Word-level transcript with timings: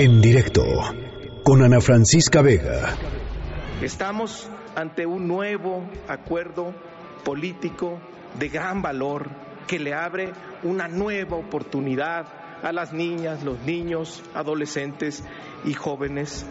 En 0.00 0.20
directo 0.20 0.62
con 1.42 1.60
Ana 1.60 1.80
Francisca 1.80 2.40
Vega. 2.40 2.94
Estamos 3.82 4.48
ante 4.76 5.04
un 5.04 5.26
nuevo 5.26 5.90
acuerdo 6.06 6.72
político 7.24 7.98
de 8.38 8.48
gran 8.48 8.80
valor 8.80 9.28
que 9.66 9.80
le 9.80 9.94
abre 9.94 10.32
una 10.62 10.86
nueva 10.86 11.36
oportunidad 11.36 12.28
a 12.62 12.70
las 12.70 12.92
niñas, 12.92 13.42
los 13.42 13.58
niños, 13.62 14.22
adolescentes 14.34 15.24
y 15.64 15.74
jóvenes 15.74 16.46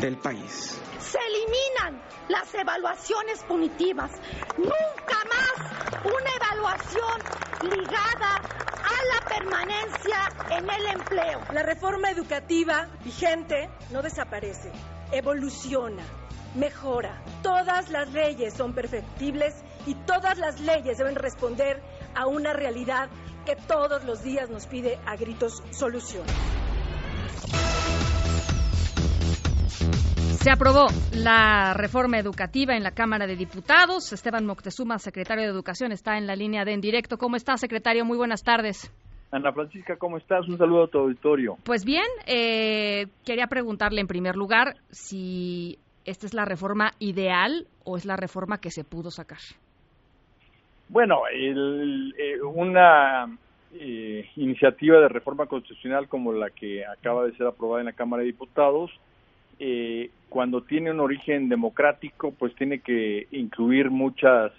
del 0.00 0.16
país. 0.16 0.76
Se 0.98 1.18
eliminan 1.18 2.02
las 2.28 2.52
evaluaciones 2.56 3.40
punitivas. 3.44 4.10
Nunca 4.58 5.18
más 5.30 6.02
una 6.02 6.30
evaluación 6.40 7.20
ligada 7.70 8.42
a 8.79 8.79
la 9.08 9.28
permanencia 9.28 10.58
en 10.58 10.70
el 10.70 10.86
empleo. 10.86 11.40
La 11.52 11.62
reforma 11.62 12.10
educativa 12.10 12.88
vigente 13.04 13.70
no 13.90 14.02
desaparece, 14.02 14.70
evoluciona, 15.12 16.02
mejora. 16.54 17.22
Todas 17.42 17.90
las 17.90 18.12
leyes 18.12 18.54
son 18.54 18.74
perfectibles 18.74 19.54
y 19.86 19.94
todas 19.94 20.38
las 20.38 20.60
leyes 20.60 20.98
deben 20.98 21.14
responder 21.14 21.82
a 22.14 22.26
una 22.26 22.52
realidad 22.52 23.08
que 23.46 23.56
todos 23.56 24.04
los 24.04 24.22
días 24.22 24.50
nos 24.50 24.66
pide 24.66 24.98
a 25.06 25.16
gritos 25.16 25.62
soluciones. 25.70 26.32
Se 30.40 30.50
aprobó 30.50 30.86
la 31.12 31.74
reforma 31.74 32.18
educativa 32.18 32.74
en 32.74 32.82
la 32.82 32.92
Cámara 32.92 33.26
de 33.26 33.36
Diputados. 33.36 34.10
Esteban 34.14 34.46
Moctezuma, 34.46 34.98
secretario 34.98 35.44
de 35.44 35.50
Educación, 35.50 35.92
está 35.92 36.16
en 36.16 36.26
la 36.26 36.34
línea 36.34 36.64
de 36.64 36.72
en 36.72 36.80
directo. 36.80 37.18
¿Cómo 37.18 37.36
está, 37.36 37.58
secretario? 37.58 38.06
Muy 38.06 38.16
buenas 38.16 38.42
tardes. 38.42 38.90
Ana 39.30 39.52
Francisca, 39.52 39.96
¿cómo 39.98 40.16
estás? 40.16 40.48
Un 40.48 40.56
saludo 40.56 40.84
a 40.84 40.88
tu 40.88 40.96
auditorio. 40.96 41.58
Pues 41.62 41.84
bien, 41.84 42.06
eh, 42.26 43.08
quería 43.26 43.48
preguntarle 43.48 44.00
en 44.00 44.06
primer 44.06 44.34
lugar 44.34 44.76
si 44.88 45.78
esta 46.06 46.24
es 46.24 46.32
la 46.32 46.46
reforma 46.46 46.92
ideal 47.00 47.66
o 47.84 47.98
es 47.98 48.06
la 48.06 48.16
reforma 48.16 48.62
que 48.62 48.70
se 48.70 48.82
pudo 48.82 49.10
sacar. 49.10 49.40
Bueno, 50.88 51.20
el, 51.30 52.14
eh, 52.16 52.40
una 52.40 53.26
eh, 53.74 54.26
iniciativa 54.36 55.00
de 55.00 55.08
reforma 55.08 55.44
constitucional 55.44 56.08
como 56.08 56.32
la 56.32 56.48
que 56.48 56.82
acaba 56.86 57.26
de 57.26 57.36
ser 57.36 57.46
aprobada 57.46 57.82
en 57.82 57.86
la 57.86 57.92
Cámara 57.92 58.22
de 58.22 58.28
Diputados, 58.28 58.90
eh, 59.60 60.10
cuando 60.28 60.62
tiene 60.62 60.90
un 60.90 61.00
origen 61.00 61.48
democrático, 61.48 62.32
pues 62.32 62.54
tiene 62.54 62.80
que 62.80 63.28
incluir 63.30 63.90
muchas 63.90 64.52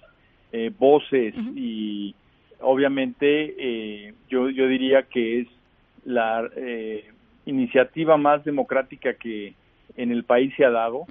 eh, 0.51 0.71
voces 0.77 1.33
y 1.55 2.15
obviamente 2.59 3.55
eh, 3.57 4.13
yo, 4.29 4.49
yo 4.49 4.67
diría 4.67 5.03
que 5.03 5.41
es 5.41 5.47
la 6.05 6.47
eh, 6.55 7.05
iniciativa 7.45 8.17
más 8.17 8.43
democrática 8.43 9.13
que 9.15 9.53
en 9.97 10.11
el 10.11 10.23
país 10.23 10.53
se 10.55 10.65
ha 10.65 10.69
dado. 10.69 11.05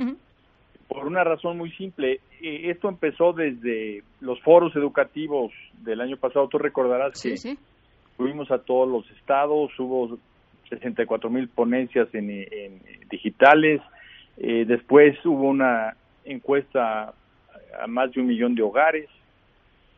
Por 0.88 1.06
una 1.06 1.22
razón 1.22 1.56
muy 1.56 1.70
simple, 1.72 2.20
eh, 2.40 2.70
esto 2.70 2.88
empezó 2.88 3.32
desde 3.32 4.02
los 4.20 4.40
foros 4.40 4.74
educativos 4.74 5.52
del 5.82 6.00
año 6.00 6.16
pasado. 6.16 6.48
Tú 6.48 6.58
recordarás 6.58 7.20
que 7.20 7.36
sí. 7.36 7.58
fuimos 8.16 8.50
a 8.50 8.58
todos 8.58 8.88
los 8.88 9.08
estados, 9.18 9.70
hubo 9.78 10.18
64 10.70 11.28
mil 11.28 11.48
ponencias 11.48 12.08
en, 12.14 12.30
en 12.30 12.80
digitales. 13.10 13.82
Eh, 14.38 14.64
después 14.66 15.14
hubo 15.26 15.48
una 15.48 15.96
encuesta 16.24 17.12
a 17.78 17.86
más 17.86 18.12
de 18.12 18.20
un 18.20 18.28
millón 18.28 18.54
de 18.54 18.62
hogares. 18.62 19.08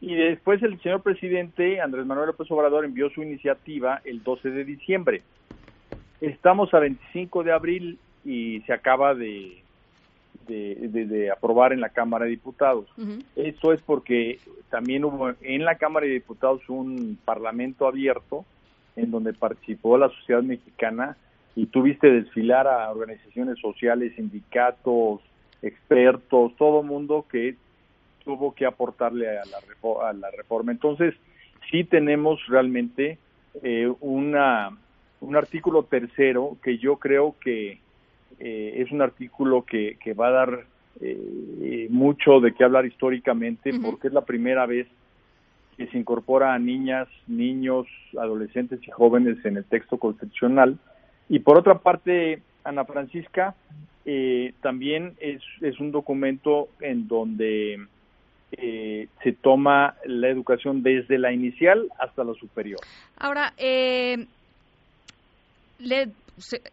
Y 0.00 0.15
después 0.17 0.61
el 0.62 0.81
señor 0.83 1.03
presidente 1.03 1.81
Andrés 1.81 2.05
Manuel 2.05 2.28
López 2.28 2.50
Obrador 2.50 2.84
envió 2.84 3.09
su 3.11 3.23
iniciativa 3.23 4.00
el 4.05 4.23
12 4.25 4.50
de 4.50 4.65
diciembre. 4.65 5.23
Estamos 6.20 6.75
a 6.75 6.81
25 6.81 7.45
de 7.45 7.53
abril 7.53 7.98
y 8.25 8.61
se 8.62 8.73
acaba 8.73 9.15
de, 9.15 9.62
de, 10.48 10.75
de, 10.89 11.06
de 11.06 11.31
aprobar 11.31 11.73
en 11.73 11.81
la 11.81 11.91
Cámara 11.91 12.25
de 12.25 12.33
Diputados. 12.33 12.87
Esto 13.37 13.73
es 13.73 13.81
porque 13.83 14.41
también 14.71 15.05
hubo 15.05 15.32
en 15.41 15.65
la 15.65 15.77
Cámara 15.77 16.06
de 16.06 16.12
Diputados 16.12 16.69
un 16.69 17.16
parlamento 17.25 17.87
abierto 17.87 18.44
en 18.97 19.10
donde 19.10 19.32
participó 19.32 19.97
la 19.98 20.08
sociedad 20.10 20.42
mexicana 20.42 21.16
y 21.54 21.66
tuviste 21.66 22.10
desfilar 22.10 22.66
a 22.66 22.91
organizaciones 22.91 23.58
sociales, 23.58 24.14
sindicatos, 24.16 25.20
expertos, 25.62 26.56
todo 26.56 26.82
mundo 26.82 27.26
que 27.31 27.56
tuvo 28.25 28.54
que 28.54 28.66
aportarle 28.66 29.38
a 29.38 29.42
la, 29.44 30.08
a 30.08 30.12
la 30.12 30.31
reforma. 30.31 30.72
Entonces, 30.72 31.14
sí 31.70 31.84
tenemos 31.84 32.41
realmente 32.47 33.19
eh, 33.62 33.92
una, 34.00 34.70
un 35.20 35.36
artículo 35.36 35.84
tercero 35.84 36.56
que 36.62 36.78
yo 36.78 36.97
creo 36.97 37.36
que 37.41 37.78
eh, 38.38 38.75
es 38.76 38.91
un 38.92 39.02
artículo 39.02 39.64
que, 39.64 39.98
que 40.02 40.14
va 40.14 40.28
a 40.28 40.32
dar 40.32 40.64
eh, 41.00 41.86
mucho 41.91 42.41
de 42.41 42.52
qué 42.54 42.64
hablar 42.64 42.86
históricamente 42.86 43.72
porque 43.82 44.08
es 44.08 44.12
la 44.12 44.25
primera 44.25 44.66
vez 44.66 44.86
que 45.82 45.91
se 45.91 45.98
incorpora 45.98 46.54
a 46.54 46.60
niñas, 46.60 47.09
niños, 47.26 47.88
adolescentes 48.16 48.78
y 48.87 48.91
jóvenes 48.93 49.44
en 49.44 49.56
el 49.56 49.65
texto 49.65 49.98
constitucional. 49.98 50.78
Y 51.28 51.41
por 51.41 51.59
otra 51.59 51.78
parte, 51.78 52.41
Ana 52.62 52.84
Francisca, 52.84 53.56
eh, 54.04 54.54
también 54.60 55.15
es, 55.19 55.43
es 55.60 55.81
un 55.81 55.91
documento 55.91 56.69
en 56.81 57.09
donde 57.09 57.84
eh, 58.53 59.09
se 59.25 59.32
toma 59.32 59.97
la 60.04 60.28
educación 60.28 60.84
desde 60.84 61.19
la 61.19 61.32
inicial 61.32 61.88
hasta 61.99 62.22
la 62.22 62.34
superior. 62.34 62.78
Ahora, 63.16 63.53
eh, 63.56 64.26
le, 65.82 66.12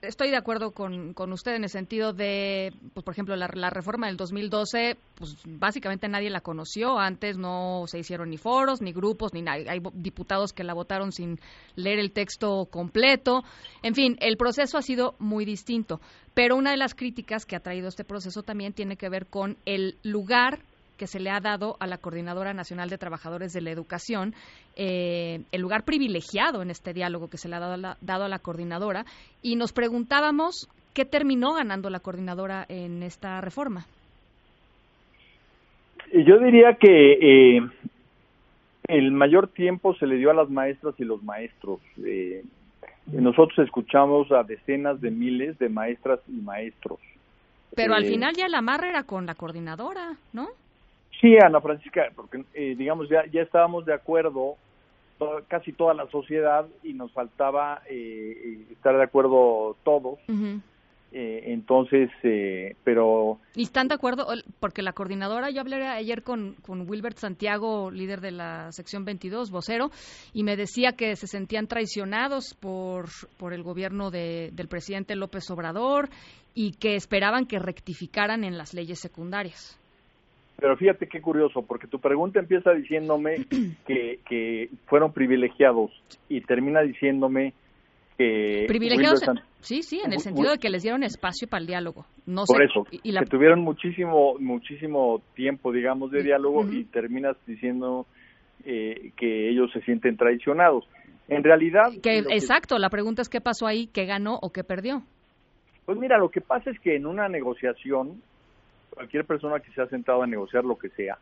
estoy 0.02 0.30
de 0.30 0.38
acuerdo 0.38 0.72
con, 0.72 1.14
con 1.14 1.34
usted 1.34 1.56
en 1.56 1.64
el 1.64 1.70
sentido 1.70 2.14
de, 2.14 2.74
pues, 2.94 3.04
por 3.04 3.14
ejemplo, 3.14 3.36
la, 3.36 3.50
la 3.54 3.70
reforma 3.70 4.08
del 4.08 4.18
2012, 4.18 4.98
pues 5.16 5.36
básicamente 5.46 6.08
nadie 6.08 6.30
la 6.30 6.42
conoció. 6.42 6.98
Antes 6.98 7.38
no 7.38 7.84
se 7.88 8.00
hicieron 8.00 8.30
ni 8.30 8.38
foros, 8.38 8.82
ni 8.82 8.94
grupos, 8.94 9.34
ni 9.34 9.42
nada. 9.42 9.72
Hay 9.72 9.82
diputados 9.94 10.54
que 10.54 10.64
la 10.64 10.74
votaron 10.74 11.12
sin 11.12 11.40
leer 11.76 12.00
el 12.00 12.12
texto 12.12 12.68
completo. 12.70 13.44
En 13.84 13.96
fin, 13.96 14.18
el 14.20 14.38
proceso 14.38 14.78
ha 14.78 14.82
sido 14.82 15.16
muy 15.20 15.46
distinto. 15.46 16.00
Pero 16.34 16.56
una 16.56 16.72
de 16.72 16.78
las 16.78 16.96
críticas 16.96 17.46
que 17.46 17.56
ha 17.56 17.60
traído 17.60 17.88
este 17.88 18.06
proceso 18.06 18.44
también 18.44 18.74
tiene 18.74 18.96
que 18.96 19.10
ver 19.10 19.28
con 19.28 19.58
el 19.66 19.98
lugar 20.04 20.60
que 21.00 21.08
se 21.08 21.20
le 21.20 21.32
ha 21.32 21.40
dado 21.40 21.78
a 21.80 21.88
la 21.88 21.98
Coordinadora 21.98 22.54
Nacional 22.54 22.90
de 22.90 22.98
Trabajadores 23.00 23.54
de 23.54 23.62
la 23.62 23.72
Educación, 23.72 24.36
eh, 24.76 25.40
el 25.52 25.62
lugar 25.62 25.84
privilegiado 25.84 26.62
en 26.62 26.70
este 26.70 26.94
diálogo 26.94 27.30
que 27.30 27.38
se 27.38 27.50
le 27.50 27.56
ha 27.56 27.60
dado 27.60 27.74
a, 27.74 27.78
la, 27.78 27.98
dado 28.02 28.26
a 28.26 28.28
la 28.30 28.40
coordinadora, 28.40 29.06
y 29.42 29.56
nos 29.56 29.72
preguntábamos 29.74 30.68
qué 30.94 31.06
terminó 31.06 31.54
ganando 31.54 31.90
la 31.90 32.00
coordinadora 32.02 32.66
en 32.70 33.02
esta 33.02 33.42
reforma. 33.42 33.86
Yo 36.12 36.40
diría 36.40 36.74
que 36.80 37.58
eh, 37.58 37.62
el 38.88 39.12
mayor 39.12 39.48
tiempo 39.48 39.96
se 39.96 40.08
le 40.08 40.18
dio 40.18 40.32
a 40.32 40.34
las 40.34 40.50
maestras 40.50 40.96
y 40.98 41.06
los 41.06 41.24
maestros. 41.24 41.80
Eh, 42.04 42.44
nosotros 43.12 43.60
escuchamos 43.60 44.32
a 44.32 44.44
decenas 44.44 45.00
de 45.02 45.12
miles 45.12 45.58
de 45.60 45.70
maestras 45.70 46.20
y 46.28 46.42
maestros. 46.42 47.00
Pero 47.76 47.94
al 47.94 48.06
Eh, 48.06 48.10
final 48.10 48.34
ya 48.36 48.48
la 48.48 48.58
amarra 48.60 48.90
era 48.90 49.04
con 49.04 49.26
la 49.28 49.36
coordinadora, 49.36 50.18
¿no? 50.34 50.48
Sí, 51.22 51.36
Ana 51.44 51.60
Francisca, 51.62 52.04
porque 52.16 52.44
eh, 52.54 52.76
digamos 52.78 53.10
ya 53.10 53.26
ya 53.32 53.42
estábamos 53.42 53.86
de 53.86 53.94
acuerdo 53.94 54.56
casi 55.50 55.74
toda 55.74 55.94
la 55.94 56.10
sociedad 56.10 56.66
y 56.82 56.94
nos 56.94 57.12
faltaba 57.12 57.82
eh, 57.90 58.66
estar 58.72 58.96
de 58.96 59.04
acuerdo 59.04 59.76
todos. 59.84 60.18
Ujú. 60.30 60.62
Eh, 61.12 61.46
entonces, 61.52 62.10
eh, 62.24 62.76
pero 62.84 63.40
¿Y 63.56 63.64
están 63.64 63.88
de 63.88 63.96
acuerdo? 63.96 64.28
Porque 64.60 64.84
la 64.84 64.94
coordinadora, 64.94 65.50
yo 65.50 65.60
hablé 65.62 65.86
ayer 65.88 66.22
con, 66.22 66.54
con 66.62 66.88
Wilbert 66.88 67.18
Santiago, 67.18 67.90
líder 67.90 68.22
de 68.22 68.30
la 68.32 68.72
sección 68.72 69.06
22, 69.06 69.50
vocero, 69.50 69.90
y 70.34 70.44
me 70.44 70.56
decía 70.56 70.92
que 70.94 71.16
se 71.16 71.26
sentían 71.26 71.66
traicionados 71.68 72.54
por, 72.54 73.08
por 73.38 73.54
el 73.54 73.64
gobierno 73.64 74.12
de- 74.12 74.52
del 74.54 74.68
presidente 74.68 75.16
López 75.16 75.50
Obrador 75.50 76.10
y 76.54 76.74
que 76.74 76.96
esperaban 76.96 77.48
que 77.48 77.58
rectificaran 77.58 78.44
en 78.44 78.58
las 78.60 78.74
leyes 78.76 79.00
secundarias. 79.00 79.76
Pero 80.60 80.76
fíjate 80.78 81.08
qué 81.08 81.22
curioso, 81.22 81.62
porque 81.66 81.88
tu 81.88 82.00
pregunta 82.00 82.40
empieza 82.40 82.72
diciéndome 82.72 83.46
que, 83.88 84.20
que 84.28 84.70
fueron 84.88 85.14
privilegiados 85.14 85.92
y 86.28 86.42
termina 86.42 86.82
diciéndome 86.82 87.54
que... 88.18 88.66
Privilegiados, 88.68 89.22
sí, 89.62 89.82
sí, 89.82 90.02
en 90.04 90.12
el 90.14 90.20
sentido 90.20 90.52
de 90.52 90.58
que 90.58 90.70
les 90.70 90.84
dieron 90.84 91.04
espacio 91.04 91.48
para 91.48 91.62
el 91.62 91.68
diálogo. 91.68 92.06
No 92.26 92.44
Por 92.46 92.58
sé, 92.58 92.66
eso, 92.66 92.86
y- 93.04 93.12
la- 93.12 93.22
que 93.22 93.28
tuvieron 93.28 93.62
muchísimo 93.62 94.36
muchísimo 94.40 95.22
tiempo, 95.36 95.72
digamos, 95.72 96.12
de 96.12 96.20
Ujú. 96.20 96.28
diálogo 96.28 96.70
y 96.70 96.84
terminas 96.86 97.38
diciendo 97.48 98.06
eh, 98.66 99.12
que 99.16 99.50
ellos 99.50 99.72
se 99.72 99.82
sienten 99.82 100.18
traicionados. 100.18 100.86
En 101.30 101.44
realidad... 101.44 101.92
que, 102.04 102.22
lo 102.22 102.28
que- 102.30 102.36
exacto, 102.36 102.78
la 102.78 102.90
pregunta 102.90 103.22
es 103.22 103.30
qué 103.30 103.40
pasó 103.40 103.66
ahí, 103.68 103.88
qué 103.88 104.06
ganó 104.06 104.38
o 104.42 104.52
qué 104.52 104.64
perdió. 104.66 105.04
Pues 105.86 105.98
mira, 105.98 106.18
lo 106.18 106.30
que 106.30 106.42
pasa 106.42 106.70
es 106.70 106.80
que 106.82 106.96
en 106.98 107.06
una 107.08 107.30
negociación, 107.30 108.22
cualquier 109.00 109.24
persona 109.24 109.62
que 109.62 109.72
se 109.72 109.82
ha 109.82 109.88
sentado 109.88 110.24
a 110.24 110.28
negociar 110.28 110.66
lo 110.66 110.78
que 110.78 110.90
sea, 110.90 111.18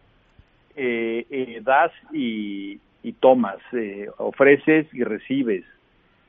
eh, 0.75 1.27
eh, 1.29 1.61
das 1.63 1.91
y, 2.11 2.79
tomas, 3.19 3.59
eh, 3.71 4.09
ofreces 4.17 4.87
y 4.93 5.03
recibes. 5.03 5.63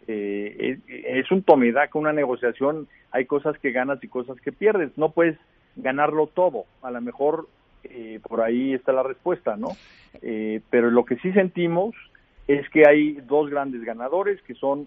eh, 0.07 0.79
es, 0.87 1.31
un 1.31 1.43
tome 1.43 1.73
con 1.91 2.03
una 2.03 2.13
negociación 2.13 2.87
hay 3.13 3.25
cosas 3.25 3.59
que 3.59 3.73
ganas 3.73 3.99
y 4.05 4.09
cosas 4.09 4.39
que 4.43 4.53
pierdes, 4.53 4.91
no 4.99 5.13
puedes 5.13 5.39
ganarlo 5.77 6.27
todo, 6.27 6.67
a 6.83 6.91
lo 6.91 7.01
mejor 7.01 7.49
eh, 7.85 8.21
por 8.29 8.43
ahí 8.43 8.75
está 8.75 8.93
la 8.93 9.03
respuesta, 9.03 9.57
¿no? 9.57 9.71
Pero 10.71 10.91
lo 10.91 11.07
que 11.07 11.17
sí 11.17 11.33
sentimos 11.33 11.95
es 12.47 12.69
que 12.69 12.87
hay 12.87 13.15
dos 13.27 13.49
grandes 13.49 13.83
ganadores 13.85 14.43
que 14.43 14.55
son 14.55 14.87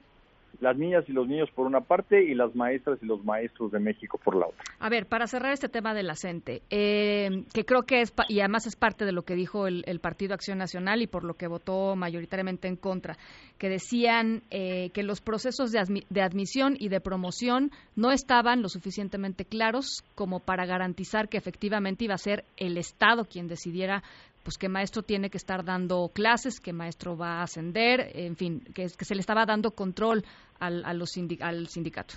las 0.59 0.77
niñas 0.77 1.03
y 1.07 1.13
los 1.13 1.27
niños 1.27 1.49
por 1.55 1.65
una 1.65 1.81
parte 1.81 2.23
y 2.23 2.35
las 2.35 2.55
maestras 2.55 2.99
y 3.01 3.05
los 3.05 3.23
maestros 3.23 3.71
de 3.71 3.79
México 3.79 4.19
por 4.23 4.35
la 4.35 4.47
otra. 4.47 4.63
A 4.79 4.89
ver, 4.89 5.05
para 5.05 5.27
cerrar 5.27 5.53
este 5.53 5.69
tema 5.69 5.93
de 5.93 6.03
la 6.03 6.15
CENTE, 6.15 6.61
eh, 6.69 7.43
que 7.53 7.65
creo 7.65 7.83
que 7.83 8.01
es, 8.01 8.13
y 8.27 8.39
además 8.39 8.67
es 8.67 8.75
parte 8.75 9.05
de 9.05 9.11
lo 9.11 9.23
que 9.23 9.35
dijo 9.35 9.67
el, 9.67 9.83
Partido 10.01 10.33
Acción 10.33 10.57
Nacional 10.57 11.01
y 11.01 11.07
por 11.07 11.23
lo 11.23 11.35
que 11.35 11.47
votó 11.47 11.95
mayoritariamente 11.95 12.67
en 12.67 12.75
contra, 12.75 13.17
que 13.59 13.69
decían 13.69 14.41
eh, 14.49 14.89
que 14.93 15.03
los 15.03 15.21
procesos 15.21 15.71
de, 15.71 16.03
de 16.09 16.21
admisión 16.21 16.75
y 16.79 16.89
de 16.89 16.99
promoción 16.99 17.69
no 17.95 18.11
estaban 18.11 18.63
lo 18.63 18.69
suficientemente 18.69 19.45
claros 19.45 20.03
como 20.15 20.39
para 20.39 20.65
garantizar 20.65 21.29
que 21.29 21.37
efectivamente 21.37 22.05
iba 22.05 22.15
a 22.15 22.17
ser 22.17 22.45
el 22.57 22.77
Estado 22.77 23.25
quien 23.25 23.47
decidiera 23.47 24.01
pues 24.43 24.57
que 24.57 24.69
maestro 24.69 25.03
tiene 25.03 25.29
que 25.29 25.37
estar 25.37 25.63
dando 25.63 26.09
clases, 26.13 26.59
que 26.59 26.73
maestro 26.73 27.17
va 27.17 27.39
a 27.39 27.43
ascender, 27.43 28.11
en 28.13 28.35
fin, 28.35 28.61
que, 28.73 28.87
que 28.97 29.05
se 29.05 29.15
le 29.15 29.21
estaba 29.21 29.45
dando 29.45 29.71
control 29.71 30.23
al, 30.59 30.83
a 30.85 30.93
los 30.93 31.11
al 31.41 31.67
sindicato. 31.67 32.15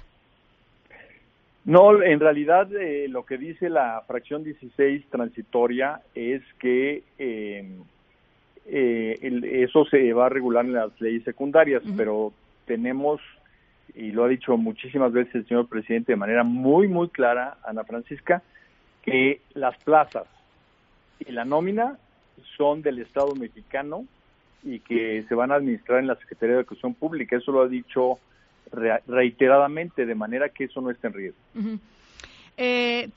No, 1.64 2.02
en 2.02 2.20
realidad 2.20 2.68
eh, 2.74 3.06
lo 3.08 3.24
que 3.24 3.38
dice 3.38 3.70
la 3.70 4.02
fracción 4.06 4.44
16 4.44 5.06
transitoria 5.08 6.00
es 6.14 6.42
que 6.58 7.02
eh, 7.18 7.66
eh, 8.66 9.62
eso 9.64 9.86
se 9.86 10.12
va 10.12 10.26
a 10.26 10.28
regular 10.28 10.66
en 10.66 10.74
las 10.74 11.00
leyes 11.00 11.24
secundarias, 11.24 11.82
pero 11.96 12.34
tenemos, 12.66 13.20
y 13.94 14.12
lo 14.12 14.24
ha 14.24 14.28
dicho 14.28 14.58
muchísimas 14.58 15.12
veces 15.12 15.36
el 15.36 15.48
señor 15.48 15.68
presidente 15.68 16.12
de 16.12 16.16
manera 16.16 16.44
muy, 16.44 16.86
muy 16.86 17.08
clara, 17.08 17.56
Ana 17.66 17.84
Francisca, 17.84 18.42
que 19.02 19.40
las 19.54 19.76
plazas 19.84 20.26
y 21.18 21.32
la 21.32 21.46
nómina 21.46 21.98
son 22.56 22.82
del 22.82 22.98
Estado 22.98 23.34
mexicano 23.34 24.06
y 24.62 24.80
que 24.80 25.24
se 25.28 25.34
van 25.34 25.52
a 25.52 25.56
administrar 25.56 26.00
en 26.00 26.06
la 26.06 26.16
Secretaría 26.16 26.56
de 26.56 26.60
Educación 26.62 26.94
Pública. 26.94 27.36
Eso 27.36 27.52
lo 27.52 27.62
ha 27.62 27.68
dicho 27.68 28.18
reiteradamente, 29.06 30.06
de 30.06 30.14
manera 30.14 30.48
que 30.48 30.64
eso 30.64 30.80
no 30.80 30.90
está 30.90 31.08
en 31.08 31.14
riesgo. 31.14 31.40
Eh, 32.56 33.08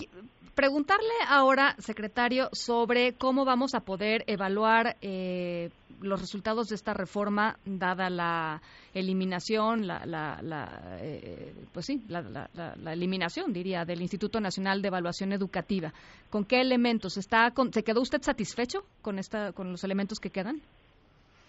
preguntarle 0.57 1.13
ahora, 1.30 1.75
secretario, 1.78 2.50
sobre 2.51 3.13
cómo 3.13 3.45
vamos 3.45 3.75
a 3.75 3.81
poder 3.81 4.24
evaluar 4.25 4.95
eh, 5.01 5.69
los 6.01 6.19
resultados 6.19 6.69
de 6.69 6.75
esta 6.75 6.95
reforma, 6.95 7.57
dada 7.63 8.10
la 8.10 8.62
eliminación, 8.94 9.86
la, 9.86 10.04
la, 10.06 10.98
eh, 11.01 11.54
pues 11.72 11.86
sí, 11.86 12.01
la, 12.07 12.50
eliminación, 12.92 13.54
diría, 13.54 13.86
del 13.86 14.01
Instituto 14.01 14.39
Nacional 14.39 14.81
de 14.81 14.88
Evaluación 14.88 15.31
Educativa. 15.31 15.94
¿Con 16.31 16.44
qué 16.44 16.60
elementos 16.62 17.18
está? 17.18 17.51
¿Se 17.72 17.84
quedó 17.84 18.01
usted 18.01 18.22
satisfecho 18.22 18.80
con 19.04 19.19
esta, 19.19 19.51
con 19.54 19.72
los 19.72 19.84
elementos 19.84 20.19
que 20.19 20.31
quedan? 20.31 20.62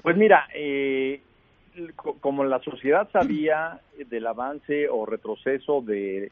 Pues 0.02 0.16
mira, 0.16 0.48
eh, 0.54 1.22
como 2.20 2.44
la 2.44 2.60
sociedad 2.60 3.08
sabía 3.10 3.80
del 3.96 4.26
avance 4.26 4.88
o 4.88 5.06
retroceso 5.06 5.80
de, 5.80 6.30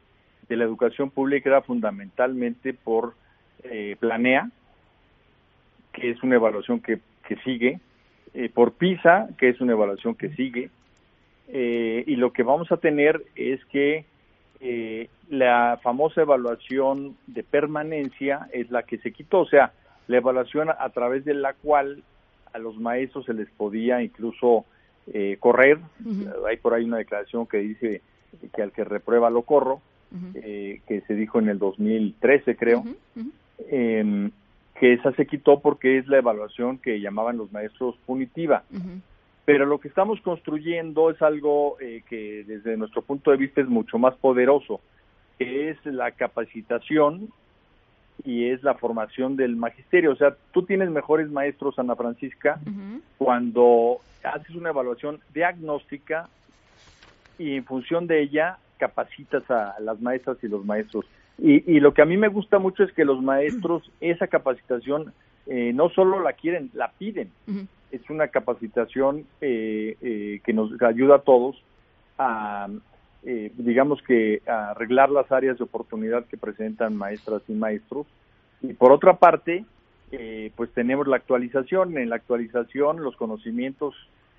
la 0.54 0.64
educación 0.64 1.10
pública 1.10 1.48
era 1.48 1.62
fundamentalmente 1.62 2.72
por 2.72 3.14
eh, 3.64 3.96
Planea, 3.98 4.50
que 5.92 6.10
es 6.10 6.22
una 6.22 6.36
evaluación 6.36 6.80
que, 6.80 7.00
que 7.26 7.36
sigue, 7.38 7.80
eh, 8.38 8.50
por 8.52 8.72
PISA, 8.72 9.28
que 9.38 9.48
es 9.48 9.62
una 9.62 9.72
evaluación 9.72 10.14
que 10.14 10.28
sigue, 10.28 10.68
eh, 11.48 12.04
y 12.06 12.16
lo 12.16 12.34
que 12.34 12.42
vamos 12.42 12.70
a 12.70 12.76
tener 12.76 13.24
es 13.34 13.64
que 13.66 14.04
eh, 14.60 15.08
la 15.30 15.80
famosa 15.82 16.20
evaluación 16.20 17.16
de 17.26 17.42
permanencia 17.42 18.46
es 18.52 18.70
la 18.70 18.82
que 18.82 18.98
se 18.98 19.12
quitó, 19.12 19.40
o 19.40 19.46
sea, 19.46 19.72
la 20.06 20.18
evaluación 20.18 20.68
a, 20.68 20.88
través 20.90 21.24
de 21.24 21.32
la 21.32 21.54
cual 21.54 22.02
a 22.52 22.58
los 22.58 22.78
maestros 22.78 23.24
se 23.24 23.32
les 23.32 23.48
podía 23.50 24.02
incluso 24.02 24.66
correr, 25.38 25.78
hay 26.48 26.56
por 26.56 26.74
ahí 26.74 26.84
una 26.84 26.96
declaración 26.96 27.46
que 27.46 27.58
dice 27.58 28.02
que 28.54 28.62
al 28.62 28.72
que 28.72 28.82
reprueba 28.82 29.30
lo 29.30 29.42
corro, 29.42 29.80
que 30.10 31.02
se 31.06 31.14
dijo 31.14 31.38
en 31.38 31.48
el 31.48 31.58
2013 31.58 32.56
creo, 32.56 32.84
que 34.78 34.92
esa 34.92 35.12
se 35.12 35.26
quitó 35.26 35.60
porque 35.60 35.98
es 35.98 36.06
la 36.06 36.18
evaluación 36.18 36.78
que 36.78 37.00
llamaban 37.00 37.38
los 37.38 37.52
maestros 37.52 37.96
punitiva. 38.06 38.64
Pero 39.44 39.64
lo 39.64 39.78
que 39.78 39.88
estamos 39.88 40.20
construyendo 40.22 41.08
es 41.10 41.22
algo 41.22 41.76
eh, 41.80 42.02
que 42.08 42.44
desde 42.44 42.76
nuestro 42.76 43.02
punto 43.02 43.30
de 43.30 43.36
vista 43.36 43.60
es 43.60 43.68
mucho 43.68 43.96
más 43.96 44.14
poderoso, 44.16 44.80
que 45.38 45.70
es 45.70 45.86
la 45.86 46.10
capacitación 46.10 47.28
y 48.24 48.46
es 48.46 48.64
la 48.64 48.74
formación 48.74 49.36
del 49.36 49.54
magisterio. 49.54 50.10
O 50.12 50.16
sea, 50.16 50.36
tú 50.52 50.64
tienes 50.64 50.90
mejores 50.90 51.30
maestros, 51.30 51.78
Ana 51.78 51.94
Francisca, 51.94 52.58
cuando 53.18 53.98
haces 54.24 54.56
una 54.56 54.70
evaluación 54.70 55.20
diagnóstica 55.32 56.28
y 57.38 57.54
en 57.54 57.64
función 57.64 58.08
de 58.08 58.22
ella 58.22 58.58
capacitas 58.78 59.48
a 59.50 59.76
las 59.80 60.00
maestras 60.00 60.38
y 60.42 60.48
los 60.48 60.64
maestros. 60.64 61.04
Y, 61.38 61.80
lo 61.80 61.92
que 61.92 62.00
a 62.00 62.06
mí 62.06 62.16
me 62.16 62.28
gusta 62.28 62.58
mucho 62.58 62.82
es 62.82 62.92
que 62.92 63.04
los 63.04 63.22
maestros 63.22 63.90
esa 64.00 64.26
capacitación 64.26 65.12
eh, 65.46 65.72
no 65.74 65.90
solo 65.90 66.20
la 66.20 66.32
quieren, 66.32 66.70
la 66.72 66.92
piden. 66.98 67.30
Es 67.92 68.08
una 68.08 68.28
capacitación 68.28 69.26
eh, 69.40 69.96
eh, 70.00 70.40
que 70.44 70.52
nos 70.54 70.80
ayuda 70.80 71.16
a 71.16 71.20
todos 71.20 71.62
a, 72.18 72.68
digamos 73.22 74.00
que, 74.02 74.40
a 74.46 74.70
arreglar 74.70 75.10
las 75.10 75.30
áreas 75.30 75.58
de 75.58 75.64
oportunidad 75.64 76.24
que 76.24 76.38
presentan 76.38 76.96
maestras 76.96 77.42
y 77.48 77.52
maestros. 77.52 78.06
Y 78.62 78.72
por 78.72 78.92
otra 78.92 79.18
parte, 79.18 79.66
pues 80.56 80.70
tenemos 80.72 81.06
la 81.06 81.16
actualización. 81.16 81.98
En 81.98 82.08
la 82.08 82.16
actualización 82.16 83.02
los 83.02 83.16
conocimientos 83.16 83.94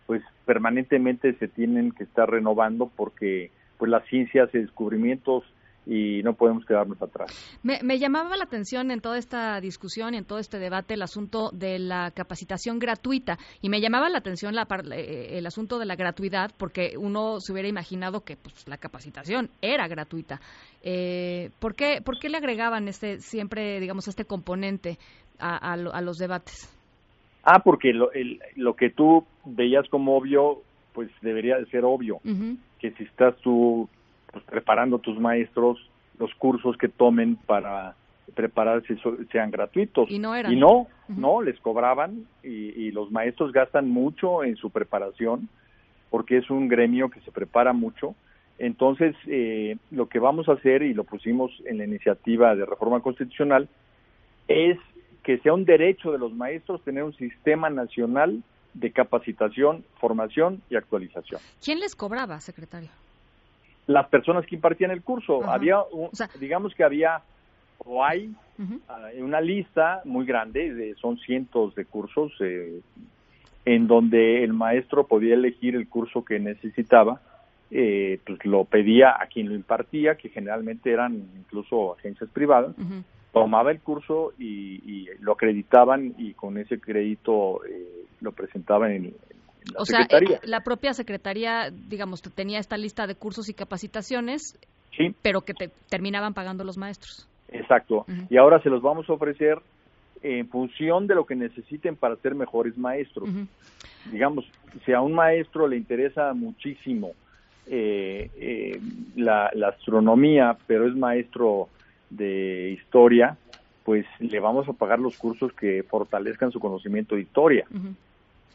pues 0.08 0.24
permanentemente 0.46 1.34
se 1.34 1.50
tienen 1.50 1.92
que 1.92 2.06
estar 2.06 2.32
renovando 2.32 2.90
porque 2.96 3.52
pues 3.78 3.92
las 3.92 4.06
ciencias 4.08 4.50
y 4.54 4.60
descubrimientos 4.60 5.44
y 5.90 6.22
no 6.22 6.34
podemos 6.34 6.66
quedarnos 6.66 7.02
atrás. 7.02 7.32
Me, 7.64 7.80
me, 7.82 7.98
llamaba 7.98 8.36
la 8.36 8.44
atención 8.44 8.92
en 8.92 9.00
toda 9.00 9.18
esta 9.18 9.60
discusión 9.62 10.14
y 10.14 10.18
en 10.18 10.26
todo 10.26 10.38
este 10.38 10.60
debate 10.60 10.96
el 10.96 11.02
asunto 11.02 11.50
de 11.54 11.80
la 11.80 12.12
capacitación 12.12 12.78
gratuita 12.78 13.38
y 13.62 13.70
me 13.70 13.80
llamaba 13.80 14.10
la 14.10 14.18
atención 14.18 14.54
la, 14.54 14.68
eh, 14.92 15.38
el 15.38 15.46
asunto 15.46 15.80
de 15.80 15.86
la 15.86 15.96
gratuidad 15.96 16.52
porque 16.58 16.98
uno 16.98 17.40
se 17.40 17.54
hubiera 17.54 17.70
imaginado 17.70 18.22
que 18.22 18.36
pues, 18.36 18.68
la 18.68 18.78
capacitación 18.78 19.50
era 19.62 19.88
gratuita. 19.88 20.42
Eh, 20.84 21.52
¿por, 21.60 21.74
qué, 21.74 22.02
¿Por 22.04 22.20
qué 22.20 22.28
le 22.28 22.38
agregaban 22.38 22.90
este 22.90 23.20
siempre, 23.20 23.80
digamos, 23.80 24.10
este 24.10 24.26
componente 24.26 24.98
a, 25.40 25.74
a, 25.74 26.02
los 26.02 26.18
debates? 26.18 26.70
Ah, 27.44 27.62
porque 27.64 27.94
lo, 27.94 28.12
el, 28.12 28.42
lo 28.56 28.76
que 28.76 28.90
tú 28.90 29.26
veías 29.46 29.88
como 29.88 30.18
obvio, 30.18 30.64
pues 30.94 31.10
debería 31.22 31.58
de 31.58 31.66
ser 31.68 31.86
obvio. 31.86 32.20
Que 32.80 32.92
si 32.92 33.04
estás 33.04 33.36
tú 33.38 33.90
pues, 34.32 34.44
preparando 34.46 35.00
tus 35.00 35.20
maestros 35.20 35.78
los 36.20 36.34
cursos 36.36 36.78
que 36.78 36.88
tomen 36.88 37.36
para 37.36 37.96
prepararse 38.34 38.98
sean 39.32 39.52
gratuitos. 39.52 40.10
Y 40.10 40.20
no 40.20 40.36
eran. 40.36 40.52
Y 40.52 40.56
no, 40.56 40.88
no, 41.08 41.42
les 41.42 41.60
cobraban 41.60 42.26
y, 42.44 42.92
los 42.92 43.12
maestros 43.12 43.52
gastan 43.52 43.90
mucho 43.90 44.44
en 44.44 44.56
su 44.56 44.70
preparación 44.72 45.50
porque 46.10 46.38
es 46.38 46.50
un 46.50 46.68
gremio 46.68 47.10
que 47.10 47.20
se 47.22 47.32
prepara 47.32 47.74
mucho. 47.74 48.16
Entonces, 48.60 49.16
eh, 49.28 49.78
lo 49.92 50.08
que 50.08 50.20
vamos 50.20 50.50
a 50.50 50.54
hacer, 50.54 50.82
y 50.82 50.94
lo 50.94 51.04
pusimos 51.04 51.52
en 51.66 51.78
la 51.78 51.86
iniciativa 51.86 52.56
de 52.56 52.66
reforma 52.66 53.02
constitucional, 53.02 53.68
es 54.48 54.80
que 55.24 55.38
sea 55.40 55.54
un 55.54 55.66
derecho 55.66 56.12
de 56.12 56.18
los 56.18 56.34
maestros 56.34 56.82
tener 56.84 57.04
un 57.04 57.14
sistema 57.14 57.70
nacional 57.70 58.42
de 58.80 58.92
capacitación, 58.92 59.84
formación 60.00 60.62
y 60.70 60.76
actualización. 60.76 61.42
¿Quién 61.64 61.80
les 61.80 61.96
cobraba, 61.96 62.40
secretario? 62.40 62.90
las 63.88 64.08
personas 64.10 64.46
que 64.46 64.56
impartían 64.56 64.92
el 64.92 65.02
curso. 65.02 65.44
Había, 65.50 65.78
digamos 66.40 66.76
que 66.76 66.84
había 66.84 67.22
o 67.80 68.04
hay 68.04 68.34
ah, 68.90 69.10
una 69.18 69.42
lista 69.42 70.02
muy 70.06 70.26
grande, 70.26 70.74
de, 70.74 70.96
son 70.96 71.18
cientos 71.18 71.74
de 71.76 71.86
cursos, 71.86 72.34
eh, 72.42 72.82
en 73.66 73.88
donde 73.88 74.44
el 74.44 74.54
maestro 74.54 75.08
podía 75.08 75.36
elegir 75.36 75.76
el 75.76 75.88
curso 75.88 76.24
que 76.24 76.40
necesitaba, 76.40 77.22
eh, 77.72 78.20
pues 78.26 78.46
lo 78.46 78.66
pedía 78.66 79.16
a 79.20 79.28
quien 79.28 79.50
lo 79.50 79.56
impartía, 79.56 80.16
que 80.16 80.30
generalmente 80.30 80.92
eran 80.92 81.16
incluso 81.38 81.94
agencias 81.94 82.30
privadas, 82.30 82.76
tomaba 83.32 83.72
el 83.72 83.80
curso 83.80 84.34
y, 84.38 85.08
lo 85.20 85.34
acreditaban 85.34 86.14
y 86.18 86.34
con 86.34 86.58
ese 86.58 86.80
crédito 86.80 87.62
eh, 87.66 87.97
lo 88.22 88.32
presentaban 88.32 88.92
en, 88.92 89.14
o 89.76 89.86
sea, 89.86 90.08
eh, 90.10 90.40
la 90.44 90.62
propia 90.62 90.94
secretaría, 90.94 91.70
digamos, 91.72 92.22
tenía 92.22 92.60
esta 92.60 92.78
lista 92.78 93.08
de 93.08 93.16
cursos 93.16 93.50
y 93.50 93.54
capacitaciones, 93.54 94.58
pero 95.22 95.42
que 95.42 95.54
te 95.54 95.70
terminaban 95.90 96.34
pagando 96.34 96.64
los 96.64 96.78
maestros. 96.78 97.28
Exacto. 97.50 98.06
Y 98.30 98.38
ahora 98.38 98.62
se 98.62 98.70
los 98.70 98.82
vamos 98.82 99.10
a 99.10 99.14
ofrecer 99.14 99.60
en 100.22 100.48
función 100.50 101.08
de 101.08 101.16
lo 101.16 101.26
que 101.26 101.36
necesiten 101.36 101.96
para 101.96 102.16
ser 102.18 102.36
mejores 102.36 102.78
maestros. 102.78 103.30
Digamos, 104.12 104.46
si 104.86 104.94
a 104.94 105.02
un 105.02 105.14
maestro 105.14 105.68
le 105.68 105.78
interesa 105.78 106.34
muchísimo 106.34 107.12
eh, 107.68 108.30
eh, 108.38 108.80
la, 109.16 109.52
astronomía, 109.68 110.58
pero 110.66 110.88
es 110.88 110.96
maestro 110.96 111.68
de 112.10 112.72
historia, 112.72 113.38
pues 113.84 114.06
le 114.20 114.40
vamos 114.40 114.68
a 114.68 114.74
pagar 114.74 115.00
los 115.00 115.18
cursos 115.18 115.54
que 115.54 115.84
fortalezcan 115.84 116.52
su 116.52 116.60
conocimiento 116.60 117.16
de 117.16 117.22
historia, 117.22 117.66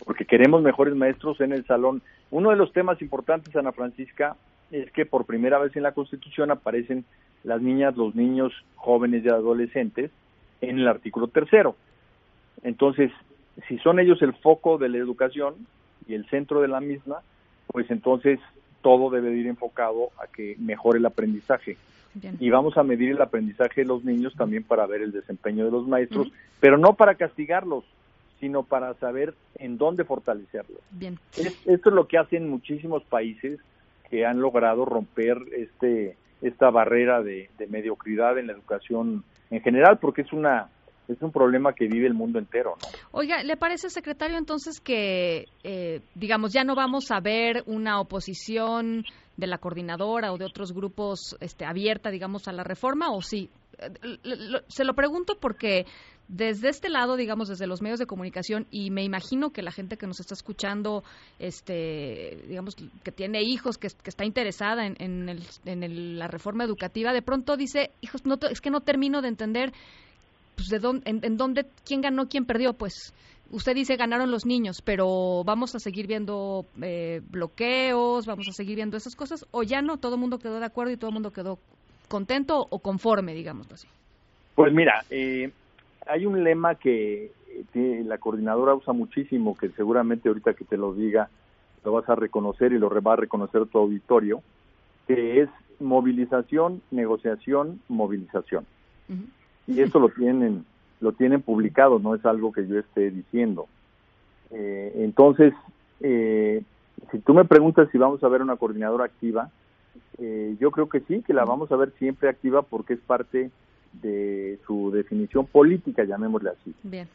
porque 0.05 0.25
queremos 0.25 0.63
mejores 0.63 0.95
maestros 0.95 1.41
en 1.41 1.53
el 1.53 1.65
salón. 1.65 2.03
Uno 2.31 2.51
de 2.51 2.57
los 2.57 2.73
temas 2.73 3.01
importantes, 3.03 3.55
Ana 3.57 3.73
Francisca, 3.73 4.37
es 4.71 4.91
que 4.93 5.07
por 5.07 5.27
primera 5.27 5.59
vez 5.59 5.77
en 5.77 5.83
la 5.83 5.93
Constitución 5.93 6.51
aparecen 6.51 7.05
las 7.45 7.61
niñas, 7.61 7.97
los 7.97 8.15
niños, 8.15 8.53
jóvenes 8.77 9.25
y 9.25 9.29
adolescentes 9.29 10.11
en 10.61 10.79
el 10.79 10.89
artículo 10.89 11.29
tercero. 11.29 11.77
Entonces, 12.63 13.11
si 13.69 13.79
son 13.79 14.01
ellos 14.01 14.23
el 14.23 14.33
foco 14.33 14.79
de 14.79 14.89
la 14.89 14.99
educación 14.99 15.55
y 16.07 16.15
el 16.15 16.27
centro 16.29 16.61
de 16.61 16.69
la 16.69 16.81
misma, 16.81 17.21
pues 17.67 17.91
entonces 17.91 18.39
todo 18.81 19.11
debe 19.11 19.33
ir 19.33 19.47
enfocado 19.47 20.11
a 20.23 20.27
que 20.27 20.57
mejore 20.59 20.99
el 20.99 21.07
aprendizaje. 21.07 21.77
Y 22.39 22.51
vamos 22.51 22.77
a 22.77 22.83
medir 22.83 23.13
el 23.13 23.23
aprendizaje 23.23 23.83
de 23.83 23.87
los 23.87 24.05
niños 24.05 24.35
también 24.37 24.65
para 24.65 24.87
ver 24.87 25.01
el 25.01 25.13
desempeño 25.13 25.65
de 25.65 25.71
los 25.71 25.87
maestros, 25.89 26.31
pero 26.61 26.77
no 26.77 26.95
para 26.95 27.15
castigarlos, 27.15 27.85
sino 28.43 28.65
para 28.65 28.93
saber 28.95 29.35
en 29.55 29.79
dónde 29.79 30.05
fortalecerlos. 30.05 30.81
Bien. 30.91 31.17
esto 31.37 31.89
es 31.89 31.95
lo 31.95 32.09
que 32.09 32.19
hacen 32.19 32.51
muchísimos 32.51 33.05
países 33.05 33.61
que 34.11 34.27
han 34.27 34.41
logrado 34.41 34.85
romper 34.85 35.39
este 35.57 36.17
esta 36.43 36.71
barrera 36.71 37.23
de, 37.23 37.51
de 37.57 37.69
mediocridad 37.69 38.37
en 38.37 38.49
la 38.49 38.55
educación 38.55 39.23
en 39.53 39.61
general, 39.61 40.01
porque 40.01 40.23
es 40.23 40.33
una 40.33 40.71
es 41.07 41.23
un 41.23 41.31
problema 41.31 41.73
que 41.73 41.87
vive 41.87 42.09
el 42.09 42.15
mundo 42.15 42.41
entero. 42.41 42.75
¿no? 42.83 42.89
Oiga, 43.13 43.45
¿le 43.45 43.57
parece, 43.57 43.91
secretario, 43.91 44.39
entonces 44.39 44.81
que, 44.81 45.47
eh, 45.63 46.01
digamos, 46.17 46.53
ya 46.53 46.65
no 46.65 46.75
vamos 46.75 47.13
a 47.13 47.21
ver 47.21 47.63
una 47.67 48.01
oposición 48.01 49.05
de 49.37 49.47
la 49.47 49.59
coordinadora 49.59 50.33
o 50.33 50.39
de 50.39 50.47
otros 50.47 50.73
grupos 50.73 51.37
este, 51.41 51.65
abierta, 51.65 52.11
digamos, 52.11 52.49
a 52.49 52.53
la 52.53 52.65
reforma 52.65 53.13
o 53.13 53.21
sí? 53.21 53.51
Eh, 54.03 54.63
se 54.69 54.85
lo 54.85 54.95
pregunto 54.95 55.37
porque 55.41 55.87
desde 56.29 56.71
este 56.71 56.89
lado, 56.89 57.17
digamos, 57.17 57.49
desde 57.49 57.67
los 57.67 57.83
medios 57.83 57.99
de 57.99 58.07
comunicación, 58.07 58.67
y 58.71 58.91
me 58.91 59.03
imagino 59.03 59.51
que 59.51 59.63
la 59.63 59.71
gente 59.71 59.97
que 59.97 60.07
nos 60.07 60.19
está 60.19 60.35
escuchando, 60.35 61.05
este, 61.39 62.43
digamos, 62.49 62.75
que 63.03 63.13
tiene 63.13 63.43
hijos, 63.43 63.77
que, 63.77 63.89
está 63.89 64.25
interesada 64.25 64.87
en, 64.87 64.97
en, 64.99 66.19
la 66.19 66.29
reforma 66.29 66.65
educativa, 66.65 67.13
de 67.13 67.23
pronto 67.23 67.57
dice, 67.57 67.91
hijos, 68.01 68.25
no, 68.25 68.39
es 68.51 68.61
que 68.61 68.71
no 68.71 68.81
termino 68.81 69.21
de 69.21 69.29
entender 69.29 69.73
pues 70.55 70.69
de 70.69 70.79
dónde, 70.79 71.03
en, 71.11 71.37
dónde, 71.37 71.67
quién 71.85 72.01
ganó, 72.01 72.29
quién 72.29 72.45
perdió, 72.45 72.75
pues 72.75 73.13
usted 73.51 73.75
dice 73.75 73.97
ganaron 73.97 74.31
los 74.31 74.47
niños, 74.47 74.81
pero 74.83 75.43
vamos 75.45 75.75
a 75.75 75.79
seguir 75.79 76.07
viendo 76.07 76.67
eh, 76.81 77.21
bloqueos, 77.31 78.27
vamos 78.27 78.49
a 78.49 78.53
seguir 78.53 78.77
viendo 78.77 78.97
esas 78.97 79.17
cosas, 79.17 79.47
o 79.51 79.63
ya 79.63 79.83
no, 79.83 79.99
todo 79.99 80.15
el 80.15 80.21
mundo 80.21 80.39
quedó 80.39 80.59
de 80.61 80.67
acuerdo 80.67 80.93
y 80.93 80.97
todo 80.97 81.09
el 81.09 81.15
mundo 81.15 81.31
quedó 81.31 81.59
contento 82.13 82.67
o 82.69 82.79
conforme, 82.81 83.33
digamos 83.33 83.73
así. 83.73 83.89
Pues 84.55 84.71
mira, 84.71 85.03
eh, 85.09 85.51
hay 86.07 86.27
un 86.27 86.45
lema 86.45 86.75
que, 86.75 87.33
la 87.75 88.19
coordinadora 88.19 88.75
usa 88.75 88.93
muchísimo, 88.93 89.57
que 89.57 89.71
seguramente 89.71 90.29
ahorita 90.29 90.53
que 90.53 90.65
te 90.65 90.77
lo 90.77 90.93
diga 90.93 91.31
lo 91.85 91.93
vas 91.93 92.09
a 92.09 92.15
reconocer 92.15 92.73
y 92.73 92.79
lo 92.79 92.89
va 93.03 93.15
a 93.15 93.17
reconocer 93.17 93.67
tu 93.67 93.79
auditorio, 93.79 94.43
que 95.07 95.41
es 95.41 95.49
movilización, 95.81 96.83
negociación, 96.91 97.81
movilización 97.89 98.67
y 99.67 99.81
eso 99.81 99.99
lo 99.99 100.09
tienen 100.09 100.65
lo 101.01 101.13
tienen 101.13 101.43
publicado, 101.43 101.99
no 101.99 102.15
es 102.15 102.25
algo 102.25 102.53
que 102.53 102.67
yo 102.67 102.79
esté 102.79 103.11
diciendo. 103.11 103.67
Eh, 104.51 104.93
entonces, 104.99 105.53
eh, 106.01 106.63
si 107.11 107.19
tú 107.19 107.35
me 107.35 107.45
preguntas 107.45 107.89
si 107.91 107.99
vamos 107.99 108.23
a 108.23 108.29
ver 108.29 108.41
una 108.41 108.55
coordinadora 108.55 109.07
activa, 109.07 109.51
eh, 110.19 110.57
yo 110.61 110.71
creo 110.71 110.89
que 110.89 111.01
sí, 111.01 111.23
que 111.23 111.35
la 111.35 111.45
vamos 111.45 111.71
a 111.73 111.77
ver 111.77 111.93
siempre 111.99 112.29
activa 112.29 112.63
porque 112.63 112.95
es 112.95 113.01
parte 113.01 113.51
de 113.93 114.59
su 114.67 114.91
definición 114.91 115.47
política, 115.47 116.05
llamémosle 116.05 116.51
así. 116.51 116.75
Bien. 116.83 117.09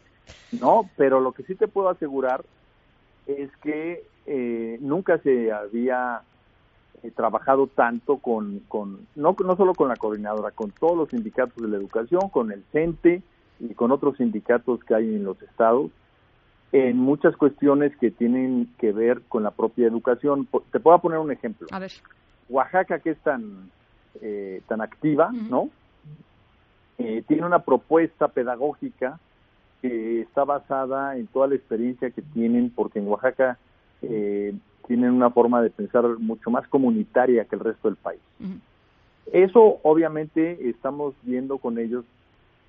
No, 0.60 0.90
pero 0.96 1.20
lo 1.20 1.32
que 1.32 1.44
sí 1.44 1.56
te 1.56 1.68
puedo 1.68 1.90
asegurar 1.90 2.44
es 3.26 3.50
que 3.58 4.04
nunca 4.82 5.18
se 5.20 5.52
había 5.52 6.22
eh, 7.04 7.12
trabajado 7.12 7.68
tanto 7.68 8.18
con, 8.18 8.60
con 8.68 9.06
no, 9.16 9.36
no 9.46 9.56
solo 9.56 9.76
con 9.76 9.88
la 9.88 9.96
coordinadora, 9.96 10.50
con 10.50 10.72
todos 10.72 10.98
los 10.98 11.10
sindicatos 11.10 11.62
de 11.62 11.70
la 11.70 11.78
educación, 11.78 12.30
con 12.30 12.52
el 12.52 12.64
CENTE 12.72 13.22
y 13.60 13.74
con 13.76 13.92
otros 13.92 14.18
sindicatos 14.18 14.84
que 14.84 14.96
hay 14.96 15.16
en 15.16 15.24
los 15.24 15.40
estados, 15.44 15.92
en 16.72 16.98
muchas 16.98 17.38
cuestiones 17.38 17.96
que 17.98 18.10
tienen 18.10 18.74
que 18.80 18.94
ver 18.94 19.22
con 19.30 19.44
la 19.44 19.52
propia 19.52 19.86
educación. 19.86 20.48
Te 20.72 20.80
puedo 20.80 21.00
poner 21.00 21.20
un 21.20 21.32
ejemplo. 21.32 21.68
A 21.72 21.78
ver. 21.78 21.92
Oaxaca, 22.50 23.00
que 23.00 23.12
es 23.12 23.18
tan, 23.20 23.70
eh, 24.22 24.62
tan 24.68 24.82
activa, 24.82 25.32
¿no? 25.32 25.70
Eh, 26.98 27.24
tiene 27.28 27.46
una 27.46 27.60
propuesta 27.60 28.28
pedagógica 28.28 29.20
que 29.82 30.22
está 30.22 30.44
basada 30.44 31.16
en 31.18 31.28
toda 31.28 31.48
la 31.48 31.56
experiencia 31.56 32.10
que 32.10 32.22
tienen, 32.22 32.72
porque 32.72 33.00
en 33.00 33.08
Oaxaca 33.08 33.58
eh, 34.02 34.56
tienen 34.88 35.12
una 35.12 35.30
forma 35.30 35.62
de 35.62 35.70
pensar 35.70 36.04
mucho 36.20 36.50
más 36.50 36.68
comunitaria 36.68 37.46
que 37.46 37.56
el 37.56 37.62
resto 37.62 37.88
del 37.88 37.98
país. 37.98 38.22
Eso 39.32 39.80
obviamente 39.84 40.70
estamos 40.70 41.14
viendo 41.24 41.58
con 41.58 41.78
ellos 41.78 42.06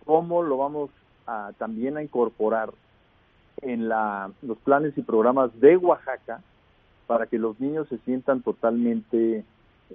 cómo 0.04 0.42
lo 0.42 0.58
vamos 0.58 0.90
a, 1.26 1.52
también 1.58 1.96
a 1.96 2.02
incorporar 2.02 2.70
en 3.62 3.88
la, 3.88 4.30
los 4.42 4.58
planes 4.58 4.96
y 4.96 5.02
programas 5.02 5.58
de 5.60 5.76
Oaxaca 5.76 6.42
para 7.06 7.26
que 7.26 7.38
los 7.38 7.58
niños 7.60 7.88
se 7.88 7.98
sientan 7.98 8.42
totalmente 8.42 9.44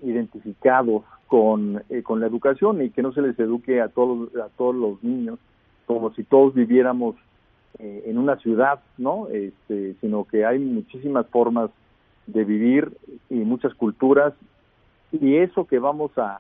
identificados 0.02 1.04
con, 1.28 1.84
eh, 1.90 2.04
con 2.04 2.20
la 2.20 2.28
educación 2.28 2.82
y 2.82 2.90
que 2.90 3.02
no 3.02 3.14
se 3.14 3.22
les 3.22 3.38
eduque 3.40 3.82
a 3.82 3.90
todos, 3.90 4.36
a 4.36 4.50
todos 4.58 4.76
los 4.76 5.04
niños 5.04 5.40
como 5.86 6.14
si 6.14 6.24
todos 6.24 6.54
viviéramos 6.54 7.16
eh, 7.80 8.04
en 8.06 8.18
una 8.18 8.38
ciudad, 8.38 8.82
¿no? 8.98 9.28
Este, 9.30 9.96
sino 10.00 10.26
que 10.26 10.46
hay 10.46 10.60
muchísimas 10.60 11.28
formas 11.28 11.72
de 12.28 12.44
vivir 12.44 12.96
y 13.30 13.36
muchas 13.36 13.74
culturas 13.74 14.34
y 15.12 15.38
eso 15.38 15.66
que 15.66 15.80
vamos 15.80 16.12
a, 16.18 16.40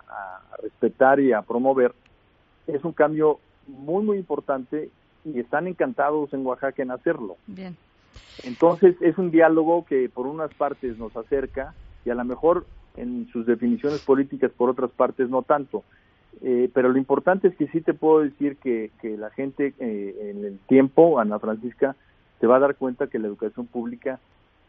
respetar 0.61 1.19
y 1.19 1.33
a 1.33 1.41
promover 1.41 1.93
es 2.67 2.83
un 2.85 2.93
cambio 2.93 3.39
muy 3.67 4.03
muy 4.03 4.17
importante 4.17 4.89
y 5.25 5.39
están 5.39 5.67
encantados 5.67 6.33
en 6.33 6.45
Oaxaca 6.45 6.81
en 6.81 6.91
hacerlo. 6.91 7.35
Bien. 7.47 7.75
Entonces 8.43 8.95
es 9.01 9.17
un 9.17 9.31
diálogo 9.31 9.85
que 9.85 10.07
por 10.09 10.27
unas 10.27 10.53
partes 10.53 10.97
nos 10.97 11.17
acerca 11.17 11.73
y 12.05 12.11
a 12.11 12.15
lo 12.15 12.23
mejor 12.23 12.65
en 12.95 13.27
sus 13.31 13.45
definiciones 13.45 14.01
políticas 14.01 14.51
por 14.51 14.69
otras 14.69 14.91
partes 14.91 15.29
no 15.29 15.41
tanto. 15.41 15.83
Eh, 16.41 16.69
pero 16.73 16.89
lo 16.89 16.97
importante 16.97 17.47
es 17.47 17.55
que 17.55 17.67
sí 17.67 17.81
te 17.81 17.93
puedo 17.93 18.21
decir 18.21 18.57
que, 18.57 18.91
que 19.01 19.17
la 19.17 19.29
gente 19.29 19.73
eh, 19.79 20.31
en 20.31 20.45
el 20.45 20.59
tiempo, 20.67 21.19
Ana 21.19 21.39
Francisca, 21.39 21.95
se 22.39 22.47
va 22.47 22.57
a 22.57 22.59
dar 22.59 22.75
cuenta 22.75 23.07
que 23.07 23.19
la 23.19 23.27
educación 23.27 23.67
pública 23.67 24.19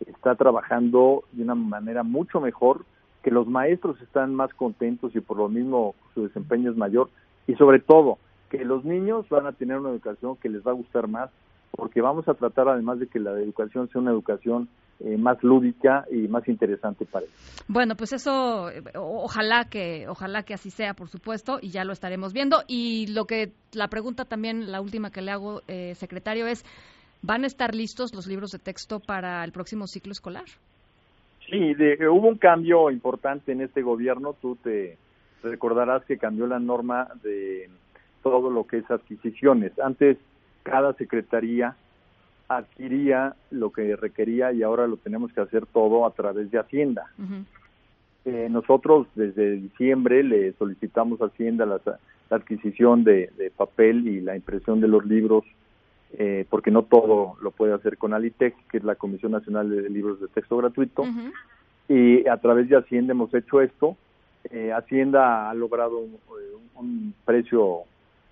está 0.07 0.35
trabajando 0.35 1.25
de 1.33 1.43
una 1.43 1.54
manera 1.54 2.02
mucho 2.02 2.40
mejor, 2.40 2.85
que 3.23 3.31
los 3.31 3.47
maestros 3.47 4.00
están 4.02 4.35
más 4.35 4.52
contentos 4.54 5.16
y 5.16 5.21
por 5.21 5.38
lo 5.38 5.49
mismo 5.49 5.95
su 6.12 6.25
desempeño 6.25 6.71
es 6.71 6.76
mayor 6.76 7.09
y 7.47 7.54
sobre 7.54 7.81
todo 7.81 8.19
que 8.50 8.64
los 8.64 8.85
niños 8.85 9.28
van 9.31 9.47
a 9.47 9.52
tener 9.52 9.78
una 9.78 9.90
educación 9.90 10.37
que 10.37 10.49
les 10.50 10.64
va 10.64 10.73
a 10.73 10.75
gustar 10.75 11.09
más 11.09 11.31
porque 11.71 12.00
vamos 12.00 12.28
a 12.28 12.35
tratar 12.35 12.69
además 12.69 13.00
de 13.00 13.07
que 13.07 13.19
la 13.19 13.33
educación 13.33 13.88
sea 13.88 14.00
una 14.00 14.11
educación 14.11 14.69
eh, 15.01 15.17
más 15.17 15.43
lúdica 15.43 16.05
y 16.11 16.29
más 16.29 16.47
interesante 16.49 17.05
para 17.05 17.25
ellos. 17.25 17.65
Bueno, 17.69 17.97
pues 17.97 18.13
eso 18.13 18.71
ojalá 18.95 19.65
que 19.71 20.07
ojalá 20.09 20.43
que 20.43 20.55
así 20.55 20.71
sea, 20.71 20.95
por 20.95 21.09
supuesto, 21.09 21.59
y 21.61 21.71
ya 21.71 21.85
lo 21.85 21.93
estaremos 21.93 22.33
viendo. 22.33 22.63
Y 22.69 23.07
lo 23.09 23.27
que 23.27 23.53
la 23.73 23.89
pregunta 23.89 24.25
también 24.25 24.71
la 24.71 24.81
última 24.81 25.11
que 25.11 25.23
le 25.23 25.31
hago, 25.31 25.63
eh, 25.69 25.95
secretario, 25.95 26.47
es 26.47 26.65
¿Van 27.27 27.43
a 27.45 27.47
estar 27.47 27.75
listos 27.75 28.15
los 28.15 28.27
libros 28.27 28.51
de 28.51 28.59
texto 28.59 29.01
para 29.01 29.43
el 29.45 29.51
próximo 29.51 29.87
ciclo 29.87 30.13
escolar? 30.13 30.45
Sí, 31.49 31.75
hubo 32.07 32.29
un 32.29 32.37
cambio 32.37 32.91
importante 32.91 33.53
en 33.53 33.63
este 33.63 33.81
gobierno. 33.81 34.37
Tú 34.43 34.57
te 34.57 34.99
recordarás 35.43 36.05
que 36.05 36.19
cambió 36.19 36.47
la 36.47 36.59
norma 36.59 37.09
de 37.23 37.71
todo 38.23 38.51
lo 38.51 38.67
que 38.67 38.77
es 38.77 38.91
adquisiciones. 38.91 39.73
Antes 39.79 40.19
cada 40.65 40.93
secretaría 40.93 41.75
adquiría 42.49 43.35
lo 43.51 43.71
que 43.71 43.97
requería 43.97 44.53
y 44.53 44.63
ahora 44.63 44.87
lo 44.87 44.97
tenemos 44.97 45.33
que 45.33 45.41
hacer 45.41 45.67
todo 45.67 46.07
a 46.07 46.11
través 46.13 46.51
de 46.51 46.59
Hacienda. 46.59 47.11
Eh, 48.25 48.49
nosotros 48.51 49.07
desde 49.15 49.53
diciembre 49.53 50.23
le 50.23 50.53
solicitamos 50.55 51.21
a 51.21 51.27
Hacienda 51.27 51.67
la, 51.67 51.81
adquisición 52.31 53.05
de, 53.05 53.53
papel 53.57 54.09
y 54.09 54.21
la 54.21 54.35
impresión 54.35 54.81
de 54.81 54.89
los 54.89 55.05
libros 55.07 55.45
eh, 56.17 56.47
porque 56.49 56.71
no 56.71 56.85
todo 56.85 57.37
lo 57.43 57.51
puede 57.51 57.75
hacer 57.75 57.99
con 57.99 58.15
Alitec, 58.15 58.55
que 58.69 58.79
es 58.79 58.85
la 58.85 58.95
Comisión 58.95 59.33
Nacional 59.33 59.69
de 59.69 59.91
Libros 59.91 60.21
de 60.21 60.29
Texto 60.29 60.57
Gratuito, 60.57 61.05
y 61.89 62.27
a 62.29 62.37
través 62.37 62.69
de 62.69 62.77
Hacienda 62.77 63.13
hemos 63.13 63.35
hecho 63.35 63.61
esto. 63.61 63.97
Eh, 64.51 64.73
Hacienda 64.73 65.51
ha 65.51 65.55
logrado 65.55 65.99
un, 66.77 67.15
precio 67.25 67.81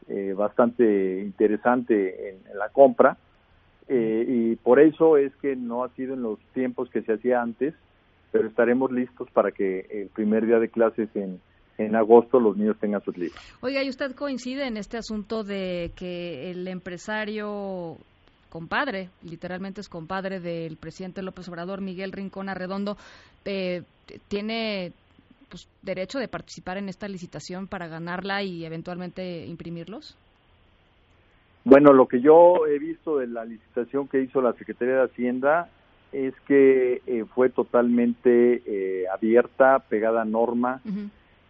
eh, 0.09 0.35
bastante 0.37 1.21
interesante 1.21 2.31
en, 2.31 2.59
la 2.59 2.69
compra, 2.69 3.17
y 3.89 4.57
por 4.57 4.81
eso 4.81 5.17
es 5.17 5.35
que 5.37 5.57
no 5.57 5.85
ha 5.85 5.89
sido 5.91 6.15
en 6.15 6.23
los 6.23 6.39
tiempos 6.55 6.89
que 6.91 7.03
se 7.03 7.15
hacía 7.15 7.43
antes, 7.43 7.75
pero 8.31 8.49
estaremos 8.49 8.91
listos 8.91 9.29
para 9.31 9.53
que 9.53 9.87
el 9.91 10.09
primer 10.09 10.47
día 10.47 10.59
de 10.59 10.69
clases 10.69 11.09
en, 11.15 11.41
en 11.79 11.97
agosto 11.97 12.41
los 12.41 12.57
niños 12.57 12.77
tengan 12.81 13.03
sus 13.03 13.17
libros. 13.17 13.39
Oiga, 13.61 13.83
¿y 13.83 13.89
usted 13.89 14.15
coincide 14.15 14.67
en 14.67 14.77
este 14.77 14.97
asunto 14.97 15.45
de 15.45 15.93
que 15.97 16.51
el 16.51 16.67
empresario 16.69 17.97
compadre, 18.49 19.09
literalmente 19.23 19.81
es 19.81 19.89
compadre 19.89 20.41
del 20.41 20.77
presidente 20.77 21.23
López 21.23 21.49
Obrador, 21.49 21.81
Miguel 21.81 22.13
Rincón 22.13 22.49
Arredondo, 22.49 22.97
eh, 23.45 23.83
tiene 24.29 24.93
pues, 25.49 25.67
derecho 25.81 26.19
de 26.19 26.29
participar 26.29 26.77
en 26.77 26.89
esta 26.89 27.09
licitación 27.09 27.67
para 27.67 27.89
ganarla 27.89 28.43
y 28.43 28.65
eventualmente 28.65 29.47
imprimirlos? 29.47 30.17
Bueno, 31.65 31.93
lo 31.93 32.07
que 32.07 32.21
yo 32.21 32.67
he 32.67 32.79
visto 32.79 33.19
de 33.19 33.29
la 33.29 33.45
licitación 33.45 34.09
que 34.09 34.21
hizo 34.21 34.43
la 34.43 34.53
Secretaría 34.55 34.97
de 34.97 35.05
Hacienda 35.05 35.69
es 36.13 36.35
que 36.47 37.01
eh, 37.07 37.25
fue 37.35 37.51
totalmente 37.51 38.63
eh, 38.67 39.05
abierta, 39.13 39.79
pegada 39.79 40.23
a 40.23 40.27
norma, 40.27 40.81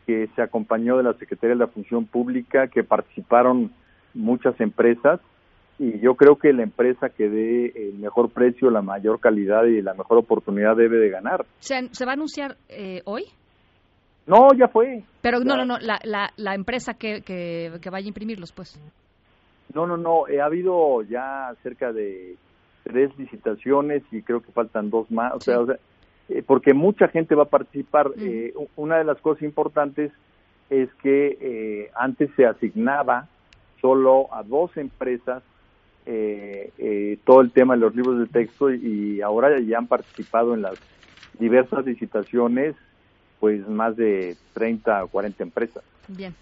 que 0.06 0.28
se 0.36 0.42
acompañó 0.42 0.96
de 0.98 1.04
la 1.04 1.14
Secretaría 1.14 1.54
de 1.54 1.60
la 1.60 1.66
Función 1.68 2.06
Pública, 2.06 2.68
que 2.68 2.84
participaron 2.84 3.72
muchas 4.14 4.60
empresas 4.60 5.20
y 5.78 5.98
yo 5.98 6.14
creo 6.14 6.36
que 6.36 6.52
la 6.52 6.62
empresa 6.62 7.08
que 7.08 7.28
dé 7.28 7.72
el 7.74 7.94
mejor 7.94 8.30
precio, 8.30 8.70
la 8.70 8.82
mayor 8.82 9.18
calidad 9.18 9.64
y 9.64 9.82
la 9.82 9.94
mejor 9.94 10.18
oportunidad 10.18 10.76
debe 10.76 10.98
de 10.98 11.10
ganar. 11.10 11.44
¿Se, 11.58 11.88
se 11.92 12.04
va 12.04 12.12
a 12.12 12.14
anunciar 12.14 12.56
eh, 12.68 13.02
hoy? 13.04 13.24
No, 14.26 14.48
ya 14.56 14.68
fue. 14.68 15.02
Pero 15.20 15.40
no, 15.40 15.56
no, 15.56 15.64
no, 15.64 15.78
la, 15.78 15.98
la, 16.04 16.30
la 16.36 16.54
empresa 16.54 16.94
que, 16.94 17.22
que, 17.22 17.72
que, 17.80 17.90
vaya 17.90 18.04
a 18.04 18.08
imprimirlos, 18.08 18.52
pues. 18.52 18.80
No, 19.74 19.86
no, 19.86 19.96
no, 19.96 20.28
eh, 20.28 20.40
ha 20.40 20.46
habido 20.46 21.02
ya 21.02 21.54
cerca 21.62 21.92
de 21.92 22.36
tres 22.84 23.16
licitaciones 23.18 24.02
y 24.10 24.22
creo 24.22 24.42
que 24.42 24.52
faltan 24.52 24.90
dos 24.90 25.10
más, 25.10 25.34
o 25.34 25.40
sea, 25.40 25.60
o 25.60 25.66
sea 25.66 25.76
eh, 26.28 26.42
porque 26.46 26.74
mucha 26.74 27.08
gente 27.08 27.34
va 27.34 27.44
a 27.44 27.46
participar. 27.46 28.10
Mm. 28.10 28.12
Eh, 28.18 28.52
una 28.76 28.98
de 28.98 29.04
las 29.04 29.20
cosas 29.20 29.42
importantes 29.42 30.12
es 30.70 30.88
que 31.02 31.38
eh, 31.40 31.90
antes 31.94 32.30
se 32.36 32.46
asignaba 32.46 33.28
solo 33.80 34.32
a 34.32 34.42
dos 34.42 34.76
empresas 34.76 35.42
eh, 36.04 36.72
eh, 36.78 37.18
todo 37.24 37.42
el 37.42 37.52
tema 37.52 37.74
de 37.74 37.80
los 37.80 37.94
libros 37.94 38.18
de 38.18 38.26
texto 38.26 38.72
y, 38.72 39.20
ahora 39.20 39.60
ya 39.60 39.78
han 39.78 39.86
participado 39.86 40.54
en 40.54 40.62
las 40.62 40.74
diversas 41.38 41.86
licitaciones 41.86 42.74
pues 43.38 43.68
más 43.68 43.96
de 43.96 44.36
30 44.54 45.04
o 45.04 45.08
40 45.08 45.42
empresas. 45.42 45.84
Bien. 46.08 46.34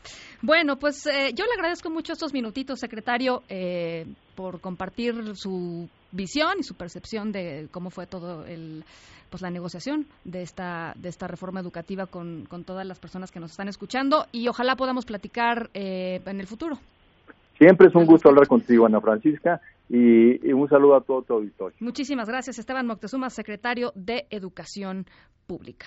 Bueno, 0.43 0.77
pues 0.77 1.07
eh, 1.07 1.33
yo 1.35 1.45
le 1.45 1.53
agradezco 1.55 1.91
mucho 1.91 2.13
estos 2.13 2.33
minutitos, 2.33 2.81
secretario, 2.81 3.43
eh, 3.49 4.07
por 4.35 4.61
compartir 4.61 5.37
su 5.37 5.89
visión 6.13 6.55
y 6.59 6.63
su 6.63 6.75
percepción 6.75 7.33
de 7.33 7.69
cómo 7.71 7.91
fue 7.91 8.07
todo 8.07 8.45
el 8.47 8.85
pues 9.29 9.43
la 9.43 9.51
negociación 9.51 10.07
de 10.25 10.43
esta 10.43 10.93
de 10.97 11.09
esta 11.09 11.29
reforma 11.29 11.61
educativa 11.61 12.07
con, 12.07 12.47
con 12.47 12.65
todas 12.65 12.85
las 12.85 12.99
personas 12.99 13.31
que 13.31 13.39
nos 13.39 13.53
están 13.53 13.69
escuchando 13.69 14.27
y 14.33 14.49
ojalá 14.49 14.75
podamos 14.75 15.05
platicar 15.05 15.71
eh, 15.73 16.21
en 16.27 16.41
el 16.41 16.47
futuro. 16.49 16.79
Siempre 17.57 17.89
es 17.89 17.95
un 17.95 18.07
gusto 18.07 18.31
hablar 18.31 18.49
contigo, 18.49 18.87
Ana 18.87 19.01
Francisca, 19.03 19.61
y, 19.89 20.49
y 20.49 20.53
un 20.53 20.67
saludo 20.69 20.97
a 20.97 21.03
todo 21.03 21.23
tu 21.23 21.35
auditorio. 21.35 21.77
Muchísimas 21.81 22.27
gracias, 22.27 22.59
Esteban 22.59 22.87
Moctezuma, 22.87 23.29
secretario 23.29 23.93
de 23.95 24.27
Educación 24.31 25.05
Pública. 25.47 25.87